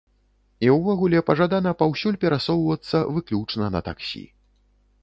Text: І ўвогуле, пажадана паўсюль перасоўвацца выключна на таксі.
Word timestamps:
І 0.67 0.69
ўвогуле, 0.75 1.21
пажадана 1.27 1.75
паўсюль 1.83 2.17
перасоўвацца 2.25 3.07
выключна 3.15 3.73
на 3.77 3.85
таксі. 3.93 4.29